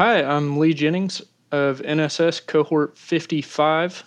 Hi, 0.00 0.22
I'm 0.24 0.56
Lee 0.56 0.72
Jennings 0.72 1.20
of 1.52 1.82
NSS 1.82 2.46
Cohort 2.46 2.96
55. 2.96 4.02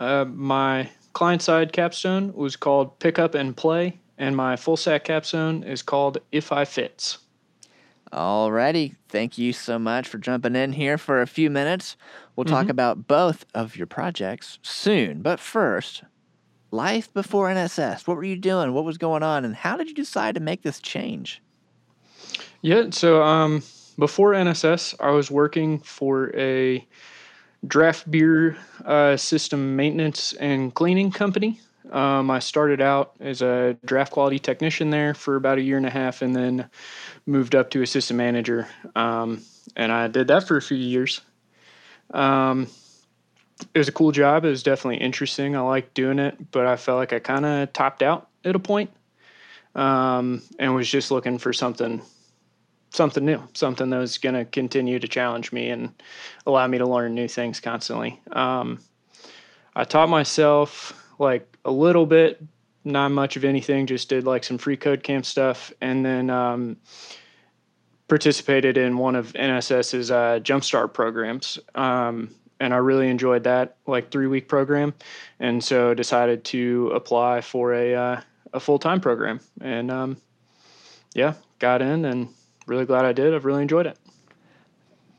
Uh, 0.00 0.24
my 0.24 0.88
client 1.12 1.42
side 1.42 1.74
capstone 1.74 2.32
was 2.32 2.56
called 2.56 2.98
Pick 3.00 3.18
Up 3.18 3.34
and 3.34 3.54
Play, 3.54 4.00
and 4.16 4.34
my 4.34 4.56
full 4.56 4.78
stack 4.78 5.04
capstone 5.04 5.62
is 5.62 5.82
called 5.82 6.16
If 6.32 6.52
I 6.52 6.64
Fits. 6.64 7.18
Alrighty. 8.14 8.96
Thank 9.10 9.36
you 9.36 9.52
so 9.52 9.78
much 9.78 10.08
for 10.08 10.16
jumping 10.16 10.56
in 10.56 10.72
here 10.72 10.96
for 10.96 11.20
a 11.20 11.26
few 11.26 11.50
minutes. 11.50 11.98
We'll 12.34 12.46
talk 12.46 12.68
Mhm. 12.68 12.70
about 12.70 13.06
both 13.06 13.44
of 13.54 13.76
your 13.76 13.86
projects 13.86 14.58
soon. 14.62 15.20
But 15.20 15.38
first, 15.38 16.02
life 16.70 17.12
before 17.12 17.50
NSS. 17.50 18.06
What 18.06 18.16
were 18.16 18.24
you 18.24 18.36
doing? 18.36 18.72
What 18.72 18.86
was 18.86 18.96
going 18.96 19.22
on? 19.22 19.44
And 19.44 19.54
how 19.54 19.76
did 19.76 19.88
you 19.88 19.94
decide 19.94 20.34
to 20.36 20.40
make 20.40 20.62
this 20.62 20.80
change? 20.80 21.42
Yeah, 22.62 22.84
so 22.88 23.22
um, 23.22 23.62
before 23.98 24.32
NSS, 24.32 24.94
I 25.00 25.10
was 25.10 25.30
working 25.30 25.78
for 25.80 26.34
a 26.36 26.86
draft 27.66 28.10
beer 28.10 28.56
uh, 28.84 29.16
system 29.16 29.76
maintenance 29.76 30.32
and 30.34 30.74
cleaning 30.74 31.10
company. 31.10 31.60
Um, 31.90 32.30
I 32.30 32.40
started 32.40 32.80
out 32.80 33.14
as 33.20 33.42
a 33.42 33.76
draft 33.84 34.12
quality 34.12 34.38
technician 34.38 34.90
there 34.90 35.14
for 35.14 35.36
about 35.36 35.58
a 35.58 35.62
year 35.62 35.76
and 35.76 35.86
a 35.86 35.90
half 35.90 36.20
and 36.20 36.34
then 36.34 36.68
moved 37.26 37.54
up 37.54 37.70
to 37.70 37.82
assistant 37.82 38.18
manager. 38.18 38.68
Um, 38.94 39.42
and 39.76 39.92
I 39.92 40.08
did 40.08 40.28
that 40.28 40.46
for 40.46 40.56
a 40.56 40.62
few 40.62 40.76
years. 40.76 41.20
Um, 42.12 42.66
it 43.72 43.78
was 43.78 43.88
a 43.88 43.92
cool 43.92 44.12
job. 44.12 44.44
It 44.44 44.50
was 44.50 44.62
definitely 44.62 44.98
interesting. 44.98 45.56
I 45.56 45.60
liked 45.60 45.94
doing 45.94 46.18
it, 46.18 46.50
but 46.50 46.66
I 46.66 46.76
felt 46.76 46.98
like 46.98 47.12
I 47.12 47.20
kind 47.20 47.46
of 47.46 47.72
topped 47.72 48.02
out 48.02 48.28
at 48.44 48.54
a 48.54 48.58
point, 48.58 48.90
um, 49.74 50.42
and 50.58 50.74
was 50.74 50.88
just 50.88 51.10
looking 51.10 51.38
for 51.38 51.52
something 51.52 52.02
something 52.96 53.24
new, 53.24 53.42
something 53.52 53.90
that 53.90 53.98
was 53.98 54.18
going 54.18 54.34
to 54.34 54.44
continue 54.44 54.98
to 54.98 55.06
challenge 55.06 55.52
me 55.52 55.70
and 55.70 55.92
allow 56.46 56.66
me 56.66 56.78
to 56.78 56.86
learn 56.86 57.14
new 57.14 57.28
things 57.28 57.60
constantly. 57.60 58.20
Um, 58.32 58.80
I 59.74 59.84
taught 59.84 60.08
myself 60.08 61.04
like 61.18 61.56
a 61.64 61.70
little 61.70 62.06
bit, 62.06 62.42
not 62.84 63.10
much 63.10 63.36
of 63.36 63.44
anything, 63.44 63.86
just 63.86 64.08
did 64.08 64.24
like 64.24 64.44
some 64.44 64.58
freeCodeCamp 64.58 65.24
stuff 65.24 65.72
and 65.80 66.04
then 66.04 66.30
um, 66.30 66.76
participated 68.08 68.78
in 68.78 68.96
one 68.96 69.14
of 69.14 69.32
NSS's 69.34 70.10
uh, 70.10 70.40
Jumpstart 70.42 70.94
programs. 70.94 71.58
Um, 71.74 72.34
and 72.58 72.72
I 72.72 72.78
really 72.78 73.10
enjoyed 73.10 73.44
that 73.44 73.76
like 73.86 74.10
three 74.10 74.26
week 74.26 74.48
program. 74.48 74.94
And 75.38 75.62
so 75.62 75.92
decided 75.92 76.44
to 76.44 76.90
apply 76.94 77.42
for 77.42 77.74
a, 77.74 77.94
uh, 77.94 78.20
a 78.54 78.60
full 78.60 78.78
time 78.78 79.00
program. 79.00 79.40
And 79.60 79.90
um, 79.90 80.16
yeah, 81.14 81.34
got 81.58 81.82
in 81.82 82.06
and 82.06 82.28
really 82.66 82.84
glad 82.84 83.04
I 83.04 83.12
did. 83.12 83.34
I've 83.34 83.44
really 83.44 83.62
enjoyed 83.62 83.86
it. 83.86 83.98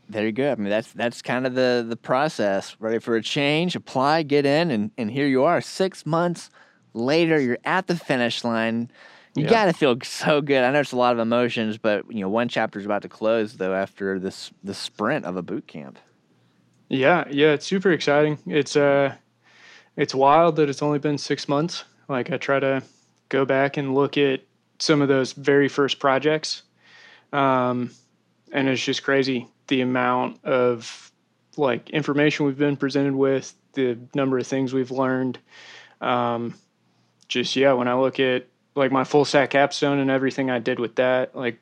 Very 0.09 0.31
good. 0.31 0.51
I 0.51 0.55
mean, 0.55 0.69
that's 0.69 0.91
that's 0.93 1.21
kind 1.21 1.45
of 1.45 1.53
the 1.53 1.85
the 1.87 1.97
process. 1.97 2.77
Ready 2.79 2.99
for 2.99 3.15
a 3.17 3.21
change? 3.21 3.75
Apply, 3.75 4.23
get 4.23 4.45
in, 4.45 4.71
and 4.71 4.91
and 4.97 5.11
here 5.11 5.27
you 5.27 5.43
are. 5.43 5.59
Six 5.59 6.05
months 6.05 6.49
later, 6.93 7.39
you're 7.41 7.57
at 7.65 7.87
the 7.87 7.95
finish 7.95 8.43
line. 8.43 8.89
You 9.35 9.43
Yeah. 9.43 9.49
got 9.49 9.65
to 9.65 9.73
feel 9.73 9.97
so 10.03 10.41
good. 10.41 10.63
I 10.63 10.71
know 10.71 10.79
it's 10.79 10.93
a 10.93 10.97
lot 10.97 11.13
of 11.13 11.19
emotions, 11.19 11.77
but 11.77 12.05
you 12.09 12.21
know, 12.21 12.29
one 12.29 12.47
chapter 12.47 12.79
is 12.79 12.85
about 12.85 13.01
to 13.01 13.09
close 13.09 13.57
though 13.57 13.73
after 13.73 14.17
this 14.17 14.51
the 14.63 14.73
sprint 14.73 15.25
of 15.25 15.35
a 15.35 15.41
boot 15.43 15.67
camp. 15.67 15.99
Yeah, 16.89 17.25
yeah, 17.29 17.53
it's 17.53 17.65
super 17.65 17.91
exciting. 17.91 18.39
It's 18.47 18.75
uh 18.75 19.15
it's 19.97 20.15
wild 20.15 20.55
that 20.57 20.69
it's 20.69 20.81
only 20.81 20.99
been 20.99 21.17
6 21.17 21.49
months. 21.49 21.83
Like 22.07 22.31
I 22.31 22.37
try 22.37 22.59
to 22.59 22.83
go 23.29 23.45
back 23.45 23.77
and 23.77 23.93
look 23.93 24.17
at 24.17 24.41
some 24.79 25.01
of 25.01 25.07
those 25.07 25.33
very 25.33 25.67
first 25.67 25.99
projects. 25.99 26.63
Um 27.33 27.91
and 28.51 28.67
it's 28.67 28.83
just 28.83 29.03
crazy 29.03 29.47
the 29.67 29.81
amount 29.81 30.43
of 30.45 31.11
like 31.57 31.89
information 31.89 32.45
we've 32.45 32.57
been 32.57 32.77
presented 32.77 33.15
with, 33.15 33.53
the 33.73 33.97
number 34.13 34.37
of 34.37 34.47
things 34.47 34.73
we've 34.73 34.91
learned. 34.91 35.39
Um 36.01 36.53
just 37.27 37.55
yeah, 37.55 37.73
when 37.73 37.87
I 37.87 37.95
look 37.95 38.19
at 38.19 38.47
like 38.75 38.91
my 38.91 39.03
full 39.03 39.25
stack 39.25 39.49
capstone 39.51 39.99
and 39.99 40.09
everything 40.11 40.49
I 40.49 40.59
did 40.59 40.79
with 40.79 40.95
that, 40.95 41.35
like 41.35 41.59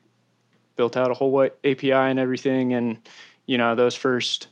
built 0.76 0.96
out 0.96 1.10
a 1.10 1.14
whole 1.14 1.42
API 1.64 1.92
and 1.92 2.18
everything 2.18 2.74
and 2.74 2.98
you 3.46 3.58
know, 3.58 3.74
those 3.74 3.94
first 3.94 4.48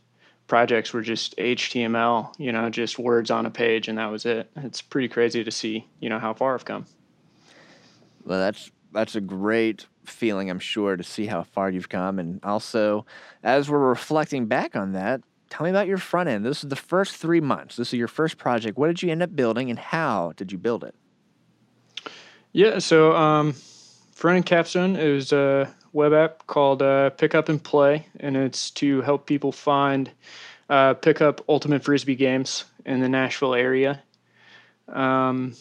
projects 0.46 0.92
were 0.92 1.02
just 1.02 1.36
HTML, 1.36 2.32
you 2.38 2.52
know, 2.52 2.70
just 2.70 2.98
words 2.98 3.30
on 3.30 3.46
a 3.46 3.50
page, 3.50 3.88
and 3.88 3.98
that 3.98 4.10
was 4.10 4.24
it. 4.24 4.50
It's 4.56 4.82
pretty 4.82 5.08
crazy 5.08 5.44
to 5.44 5.50
see, 5.50 5.86
you 6.00 6.08
know, 6.08 6.18
how 6.18 6.34
far 6.34 6.54
I've 6.54 6.64
come. 6.64 6.86
Well, 8.24 8.38
that's 8.38 8.70
that's 8.94 9.14
a 9.16 9.20
great 9.20 9.86
feeling, 10.04 10.48
I'm 10.48 10.58
sure, 10.58 10.96
to 10.96 11.02
see 11.02 11.26
how 11.26 11.42
far 11.42 11.70
you've 11.70 11.88
come. 11.88 12.18
And 12.18 12.40
also, 12.42 13.04
as 13.42 13.68
we're 13.68 13.78
reflecting 13.78 14.46
back 14.46 14.76
on 14.76 14.92
that, 14.92 15.20
tell 15.50 15.64
me 15.64 15.70
about 15.70 15.86
your 15.86 15.98
front 15.98 16.28
end. 16.28 16.44
This 16.44 16.64
is 16.64 16.70
the 16.70 16.76
first 16.76 17.16
three 17.16 17.40
months. 17.40 17.76
This 17.76 17.88
is 17.88 17.98
your 17.98 18.08
first 18.08 18.38
project. 18.38 18.78
What 18.78 18.86
did 18.86 19.02
you 19.02 19.10
end 19.10 19.22
up 19.22 19.34
building, 19.36 19.70
and 19.70 19.78
how 19.78 20.32
did 20.36 20.52
you 20.52 20.58
build 20.58 20.84
it? 20.84 20.94
Yeah, 22.52 22.78
so 22.78 23.14
um, 23.16 23.52
front 24.12 24.36
end 24.36 24.46
capstone 24.46 24.96
is 24.96 25.32
a 25.32 25.74
web 25.92 26.12
app 26.12 26.46
called 26.46 26.82
uh, 26.82 27.10
Pick 27.10 27.34
Up 27.34 27.48
and 27.48 27.62
Play, 27.62 28.06
and 28.20 28.36
it's 28.36 28.70
to 28.72 29.00
help 29.02 29.26
people 29.26 29.52
find 29.52 30.10
uh, 30.70 30.94
pick 30.94 31.20
up 31.20 31.44
ultimate 31.48 31.84
frisbee 31.84 32.16
games 32.16 32.64
in 32.86 33.00
the 33.00 33.08
Nashville 33.08 33.54
area. 33.54 34.02
Um, 34.88 35.54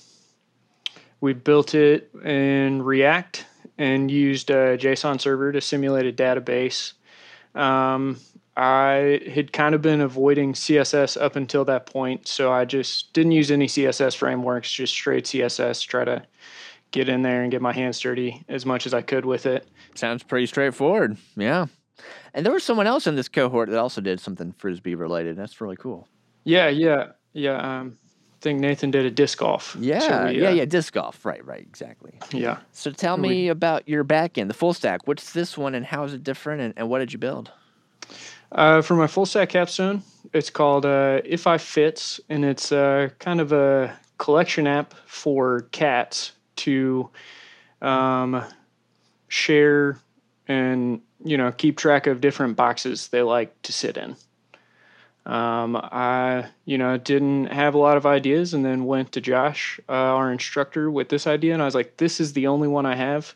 we 1.23 1.31
built 1.31 1.73
it 1.73 2.13
in 2.25 2.81
React 2.81 3.45
and 3.77 4.11
used 4.11 4.49
a 4.49 4.77
JSON 4.77 5.21
server 5.21 5.53
to 5.53 5.61
simulate 5.61 6.05
a 6.05 6.11
database. 6.11 6.91
Um, 7.55 8.19
I 8.57 9.21
had 9.33 9.53
kind 9.53 9.73
of 9.73 9.81
been 9.81 10.01
avoiding 10.01 10.51
CSS 10.51 11.19
up 11.19 11.37
until 11.37 11.63
that 11.63 11.85
point, 11.85 12.27
so 12.27 12.51
I 12.51 12.65
just 12.65 13.13
didn't 13.13 13.31
use 13.31 13.51
any 13.51 13.67
CSS 13.67 14.17
frameworks, 14.17 14.69
just 14.69 14.91
straight 14.91 15.23
CSS, 15.23 15.87
try 15.87 16.03
to 16.03 16.23
get 16.91 17.07
in 17.07 17.21
there 17.21 17.41
and 17.41 17.49
get 17.49 17.61
my 17.61 17.71
hands 17.71 18.01
dirty 18.01 18.43
as 18.49 18.65
much 18.65 18.85
as 18.85 18.93
I 18.93 19.01
could 19.01 19.23
with 19.23 19.45
it. 19.45 19.65
Sounds 19.95 20.23
pretty 20.23 20.47
straightforward. 20.47 21.15
Yeah. 21.37 21.67
And 22.33 22.45
there 22.45 22.51
was 22.51 22.65
someone 22.65 22.85
else 22.85 23.07
in 23.07 23.15
this 23.15 23.29
cohort 23.29 23.69
that 23.69 23.79
also 23.79 24.01
did 24.01 24.19
something 24.19 24.51
frisbee 24.57 24.95
related. 24.95 25.37
That's 25.37 25.61
really 25.61 25.77
cool. 25.77 26.05
Yeah, 26.43 26.67
yeah, 26.67 27.11
yeah. 27.31 27.79
Um, 27.79 27.97
think 28.43 28.59
Nathan 28.59 28.91
did 28.91 29.05
a 29.05 29.09
disc 29.11 29.39
golf. 29.39 29.75
Yeah, 29.79 29.99
So 29.99 30.25
we, 30.27 30.41
yeah, 30.41 30.49
uh, 30.49 30.51
yeah. 30.51 30.65
Disc 30.65 30.93
golf. 30.93 31.25
Right, 31.25 31.43
right, 31.45 31.61
exactly. 31.61 32.11
yeah. 32.31 32.57
So 32.73 32.91
tell 32.91 33.15
We- 33.17 33.29
me 33.29 33.47
about 33.47 33.87
your 33.89 34.03
back 34.03 34.37
end, 34.37 34.49
the 34.49 34.53
full 34.53 34.73
stack. 34.73 35.07
What's 35.07 35.33
this 35.33 35.57
one, 35.57 35.73
and 35.73 35.85
how 35.85 36.03
is 36.03 36.13
it 36.13 36.23
different, 36.23 36.61
and, 36.61 36.73
and 36.77 36.89
what 36.89 36.99
did 36.99 37.11
you 37.13 37.19
build? 37.19 37.49
Uh, 38.51 38.81
for 38.83 38.95
my 38.95 39.07
full 39.07 39.25
stack 39.25 39.49
capstone, 39.49 40.03
it's 40.33 40.49
called 40.51 40.85
uh, 40.85 41.21
If 41.25 41.47
I 41.47 41.57
Fits, 41.57 42.19
and 42.29 42.45
it's 42.45 42.71
uh, 42.71 43.09
kind 43.17 43.41
of 43.41 43.51
a 43.51 43.97
collection 44.19 44.67
app 44.67 44.93
for 45.07 45.61
cats 45.71 46.33
to 46.57 47.09
um, 47.81 48.43
share 49.27 49.97
and 50.47 51.01
you 51.25 51.37
know 51.37 51.51
keep 51.51 51.77
track 51.77 52.05
of 52.05 52.19
different 52.21 52.55
boxes 52.55 53.07
they 53.07 53.21
like 53.21 53.59
to 53.63 53.71
sit 53.73 53.97
in. 53.97 54.15
Um, 55.25 55.77
I 55.77 56.49
you 56.65 56.77
know 56.77 56.97
didn't 56.97 57.45
have 57.45 57.75
a 57.75 57.77
lot 57.77 57.95
of 57.95 58.05
ideas, 58.05 58.53
and 58.53 58.65
then 58.65 58.85
went 58.85 59.13
to 59.13 59.21
Josh, 59.21 59.79
uh, 59.87 59.93
our 59.93 60.31
instructor, 60.31 60.91
with 60.91 61.09
this 61.09 61.27
idea, 61.27 61.53
and 61.53 61.61
I 61.61 61.65
was 61.65 61.75
like, 61.75 61.97
"This 61.97 62.19
is 62.19 62.33
the 62.33 62.47
only 62.47 62.67
one 62.67 62.85
I 62.85 62.95
have," 62.95 63.33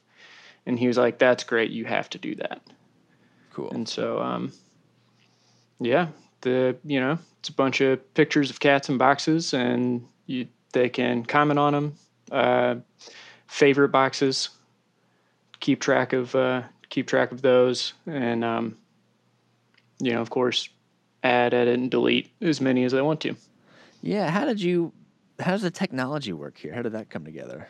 and 0.65 0.77
he 0.77 0.87
was 0.87 0.97
like, 0.97 1.17
"That's 1.17 1.45
great. 1.45 1.71
You 1.71 1.85
have 1.85 2.09
to 2.09 2.17
do 2.17 2.35
that." 2.35 2.61
Cool. 3.53 3.71
And 3.71 3.87
so, 3.87 4.19
um, 4.19 4.51
yeah, 5.79 6.07
the 6.41 6.75
you 6.83 6.99
know 6.99 7.19
it's 7.39 7.49
a 7.49 7.53
bunch 7.53 7.79
of 7.79 8.13
pictures 8.13 8.49
of 8.49 8.59
cats 8.59 8.89
in 8.89 8.97
boxes, 8.97 9.53
and 9.53 10.05
you 10.25 10.47
they 10.73 10.89
can 10.89 11.23
comment 11.23 11.57
on 11.57 11.73
them, 11.73 11.95
uh, 12.31 12.75
favorite 13.47 13.89
boxes, 13.89 14.49
keep 15.61 15.79
track 15.79 16.11
of 16.11 16.35
uh, 16.35 16.63
keep 16.89 17.07
track 17.07 17.31
of 17.31 17.41
those, 17.41 17.93
and 18.05 18.43
um, 18.43 18.77
you 19.99 20.11
know, 20.11 20.21
of 20.21 20.29
course, 20.29 20.69
add, 21.23 21.53
edit, 21.53 21.79
and 21.79 21.91
delete 21.91 22.31
as 22.41 22.61
many 22.61 22.83
as 22.83 22.93
I 22.93 23.01
want 23.01 23.21
to. 23.21 23.35
Yeah. 24.01 24.29
How 24.29 24.45
did 24.45 24.61
you? 24.61 24.93
How 25.39 25.51
does 25.51 25.61
the 25.61 25.71
technology 25.71 26.33
work 26.33 26.57
here? 26.57 26.73
How 26.73 26.81
did 26.81 26.93
that 26.93 27.09
come 27.09 27.23
together? 27.23 27.67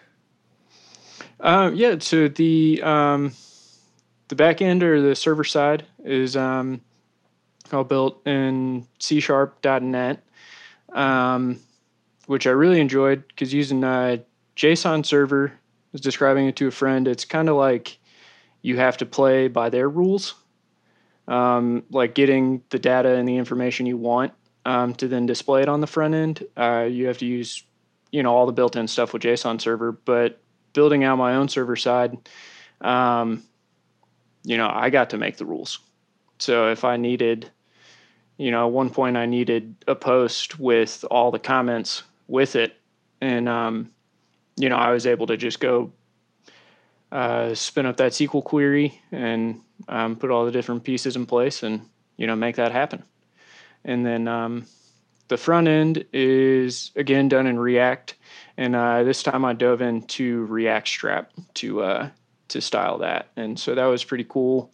Uh, 1.40 1.72
yeah, 1.74 1.98
so 2.00 2.28
the 2.28 2.82
um, 2.84 3.34
the 4.28 4.36
back 4.36 4.62
end 4.62 4.84
or 4.84 5.02
the 5.02 5.16
server 5.16 5.44
side 5.44 5.86
is 6.04 6.36
um, 6.36 6.82
all 7.72 7.84
built 7.84 8.26
in 8.26 8.88
C 9.00 9.20
Sharp.net, 9.20 10.24
um, 10.94 11.60
which 12.26 12.48
I 12.48 12.52
really 12.52 12.80
enjoyed 12.80 13.28
because 13.28 13.54
using 13.54 13.84
a 13.84 14.24
JSON 14.56 15.06
server, 15.06 15.50
I 15.50 15.58
was 15.92 16.02
describing 16.02 16.48
it 16.48 16.56
to 16.58 16.68
a 16.68 16.72
friend, 16.72 17.08
it's 17.08 17.26
kind 17.26 17.50
of 17.50 17.56
like 17.56 17.98
you 18.62 18.78
have 18.78 18.98
to 18.98 19.06
play 19.06 19.48
by 19.48 19.70
their 19.70 19.90
rules, 19.90 20.34
um, 21.28 21.84
like 21.90 22.16
getting 22.16 22.64
the 22.70 22.80
data 22.80 23.16
and 23.16 23.28
the 23.28 23.38
information 23.38 23.86
you 23.86 23.98
want 23.98 24.34
um, 24.66 24.94
to 24.96 25.08
then 25.08 25.26
display 25.26 25.62
it 25.62 25.70
on 25.70 25.82
the 25.82 25.88
front 25.88 26.14
end. 26.14 26.46
Uh, 26.56 26.88
you 26.90 27.08
have 27.08 27.18
to 27.20 27.26
use, 27.26 27.64
you 28.12 28.24
know, 28.24 28.34
all 28.34 28.46
the 28.46 28.54
built-in 28.54 28.88
stuff 28.88 29.14
with 29.14 29.22
JSON 29.22 29.60
server, 29.60 29.92
but 29.92 30.42
building 30.74 31.04
out 31.04 31.18
my 31.18 31.36
own 31.36 31.50
server 31.50 31.76
side, 31.76 32.18
um, 32.82 33.44
you 34.44 34.58
know, 34.58 34.70
I 34.72 34.90
got 34.90 35.10
to 35.12 35.18
make 35.18 35.38
the 35.38 35.46
rules. 35.46 35.80
So 36.40 36.70
if 36.70 36.84
I 36.84 36.98
needed, 36.98 37.50
you 38.38 38.52
know, 38.52 38.68
at 38.68 38.72
one 38.72 38.90
point 38.90 39.18
I 39.18 39.26
needed 39.26 39.76
a 39.88 39.96
post 39.96 40.60
with 40.60 41.04
all 41.10 41.32
the 41.32 41.40
comments 41.40 42.04
with 42.28 42.56
it, 42.56 42.76
and 43.20 43.50
um, 43.50 43.92
you 44.56 44.70
know, 44.70 44.76
I 44.76 44.92
was 44.92 45.08
able 45.08 45.28
to 45.28 45.38
just 45.38 45.60
go 45.60 45.92
uh, 47.12 47.54
spin 47.54 47.86
up 47.86 47.98
that 47.98 48.12
SQL 48.12 48.44
query 48.44 49.02
and 49.12 49.62
um, 49.88 50.16
put 50.16 50.32
all 50.32 50.46
the 50.46 50.52
different 50.52 50.84
pieces 50.84 51.16
in 51.16 51.26
place, 51.26 51.64
and 51.64 51.82
you 52.18 52.28
know, 52.28 52.36
make 52.36 52.56
that 52.58 52.72
happen. 52.72 53.04
And 53.86 54.06
then 54.06 54.28
um, 54.28 54.66
the 55.28 55.38
front 55.38 55.68
end 55.68 56.06
is 56.14 56.92
again 56.96 57.30
done 57.30 57.48
in 57.48 57.60
React, 57.60 58.16
and 58.58 58.76
uh, 58.76 59.04
this 59.04 59.24
time 59.24 59.46
I 59.46 59.54
dove 59.54 59.82
into 59.82 60.48
Reactstrap 60.48 61.28
to 61.56 61.82
uh, 61.82 62.10
to 62.50 62.62
style 62.62 62.98
that, 63.00 63.30
and 63.36 63.60
so 63.60 63.76
that 63.76 63.86
was 63.86 64.04
pretty 64.04 64.26
cool. 64.28 64.72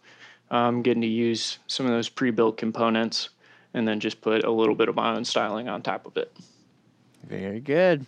Um, 0.50 0.82
getting 0.82 1.00
to 1.00 1.08
use 1.08 1.58
some 1.66 1.86
of 1.86 1.92
those 1.92 2.08
pre-built 2.08 2.58
components, 2.58 3.30
and 3.72 3.88
then 3.88 3.98
just 3.98 4.20
put 4.20 4.44
a 4.44 4.50
little 4.50 4.74
bit 4.74 4.88
of 4.88 4.94
my 4.94 5.14
own 5.14 5.24
styling 5.24 5.68
on 5.68 5.82
top 5.82 6.06
of 6.06 6.16
it. 6.16 6.36
Very 7.26 7.60
good. 7.60 8.06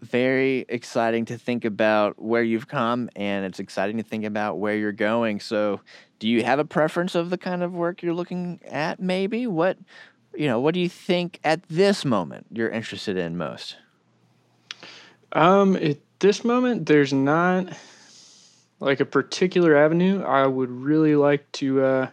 Very 0.00 0.64
exciting 0.68 1.24
to 1.24 1.36
think 1.36 1.64
about 1.64 2.22
where 2.22 2.42
you've 2.42 2.68
come, 2.68 3.10
and 3.16 3.44
it's 3.44 3.58
exciting 3.58 3.96
to 3.96 4.04
think 4.04 4.24
about 4.24 4.58
where 4.58 4.76
you're 4.76 4.92
going. 4.92 5.40
So, 5.40 5.80
do 6.20 6.28
you 6.28 6.44
have 6.44 6.60
a 6.60 6.64
preference 6.64 7.16
of 7.16 7.30
the 7.30 7.38
kind 7.38 7.64
of 7.64 7.72
work 7.72 8.02
you're 8.02 8.14
looking 8.14 8.60
at? 8.64 9.00
Maybe 9.00 9.48
what 9.48 9.76
you 10.36 10.46
know. 10.46 10.60
What 10.60 10.74
do 10.74 10.80
you 10.80 10.88
think 10.88 11.40
at 11.42 11.68
this 11.68 12.04
moment 12.04 12.46
you're 12.52 12.68
interested 12.68 13.16
in 13.16 13.36
most? 13.36 13.76
Um, 15.32 15.74
at 15.76 15.98
this 16.20 16.44
moment, 16.44 16.86
there's 16.86 17.12
not 17.12 17.66
like 18.78 19.00
a 19.00 19.04
particular 19.04 19.76
avenue. 19.76 20.22
I 20.22 20.46
would 20.46 20.70
really 20.70 21.16
like 21.16 21.50
to 21.52 21.82
uh, 21.82 22.08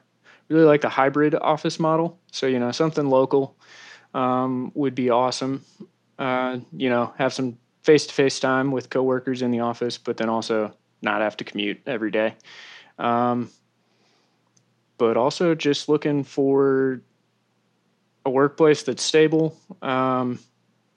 really 0.50 0.66
like 0.66 0.82
the 0.82 0.90
hybrid 0.90 1.36
office 1.36 1.80
model. 1.80 2.20
So 2.32 2.48
you 2.48 2.58
know, 2.58 2.72
something 2.72 3.10
local 3.10 3.56
um, 4.16 4.72
would 4.74 4.96
be 4.96 5.12
awesome. 5.12 5.64
Uh, 6.18 6.60
you 6.76 6.90
know, 6.90 7.14
have 7.18 7.34
some 7.34 7.58
face 7.86 8.08
to 8.08 8.14
face 8.14 8.40
time 8.40 8.72
with 8.72 8.90
coworkers 8.90 9.44
in 9.44 9.52
the 9.52 9.60
office, 9.60 10.00
but 10.00 10.18
then 10.18 10.28
also 10.28 10.74
not 11.04 11.22
have 11.22 11.38
to 11.38 11.44
commute 11.44 11.80
every 11.86 12.10
day. 12.10 12.34
Um, 12.98 13.52
but 14.98 15.18
also 15.18 15.54
just 15.54 15.88
looking 15.88 16.24
for 16.24 17.02
a 18.26 18.30
workplace 18.32 18.82
that's 18.82 19.04
stable. 19.04 19.56
Um, 19.84 20.40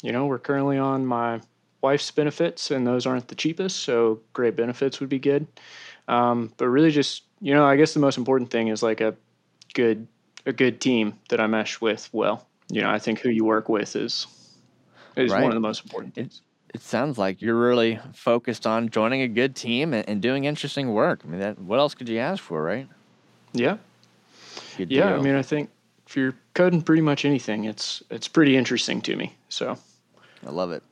you 0.02 0.12
know, 0.12 0.26
we're 0.26 0.38
currently 0.38 0.78
on 0.78 1.04
my 1.04 1.42
wife's 1.82 2.10
benefits, 2.10 2.70
and 2.70 2.86
those 2.86 3.04
aren't 3.04 3.28
the 3.28 3.34
cheapest, 3.34 3.80
so 3.80 4.20
great 4.32 4.56
benefits 4.56 4.98
would 5.00 5.10
be 5.10 5.18
good. 5.18 5.46
Um, 6.06 6.54
but 6.56 6.68
really, 6.68 6.90
just 6.90 7.24
you 7.40 7.52
know, 7.52 7.66
I 7.66 7.76
guess 7.76 7.92
the 7.92 8.00
most 8.00 8.16
important 8.16 8.50
thing 8.50 8.68
is 8.68 8.82
like 8.82 9.02
a 9.02 9.14
good 9.74 10.06
a 10.46 10.52
good 10.54 10.80
team 10.80 11.18
that 11.28 11.38
I 11.38 11.46
mesh 11.46 11.82
with 11.82 12.08
well. 12.12 12.46
You 12.70 12.80
know, 12.80 12.90
I 12.90 12.98
think 12.98 13.18
who 13.18 13.28
you 13.28 13.44
work 13.44 13.68
with 13.68 13.94
is 13.94 14.26
is 15.16 15.30
right. 15.32 15.42
one 15.42 15.50
of 15.50 15.54
the 15.54 15.60
most 15.60 15.84
important 15.84 16.14
things. 16.14 16.40
It, 16.74 16.82
sounds 16.82 17.18
like 17.18 17.40
you're 17.40 17.58
really 17.58 17.98
focused 18.12 18.66
on 18.66 18.88
joining 18.90 19.22
a 19.22 19.28
good 19.28 19.56
team 19.56 19.94
and, 19.94 20.08
and, 20.08 20.22
doing 20.22 20.44
interesting 20.44 20.92
work. 20.92 21.20
I 21.24 21.28
mean, 21.28 21.40
that 21.40 21.58
what 21.58 21.78
else 21.78 21.94
could 21.94 22.08
you 22.08 22.18
ask 22.18 22.42
for, 22.42 22.62
right? 22.62 22.88
Yeah. 23.52 23.78
Good 24.76 24.90
yeah, 24.90 25.08
deal. 25.08 25.18
I 25.18 25.22
mean, 25.22 25.34
I 25.34 25.42
think 25.42 25.70
if 26.06 26.16
you're 26.16 26.34
coding 26.54 26.82
pretty 26.82 27.02
much 27.02 27.24
anything, 27.24 27.64
it's 27.64 28.02
it's 28.10 28.28
pretty 28.28 28.56
interesting 28.56 29.00
to 29.02 29.16
me. 29.16 29.36
So, 29.48 29.78
I 30.46 30.50
love 30.50 30.70
it. 30.70 30.82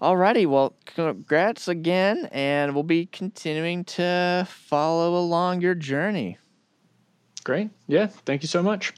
Alrighty, 0.00 0.46
well, 0.46 0.74
congrats 0.84 1.68
again, 1.68 2.28
and 2.30 2.74
we'll 2.74 2.82
be 2.82 3.06
continuing 3.06 3.84
to 3.84 4.46
follow 4.48 5.16
along 5.16 5.62
your 5.62 5.74
journey. 5.74 6.36
Great. 7.44 7.70
Yeah, 7.86 8.06
thank 8.06 8.42
you 8.42 8.48
so 8.48 8.62
much. 8.62 8.92